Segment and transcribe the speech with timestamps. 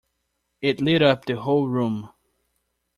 [0.63, 2.09] It lit up the whole room.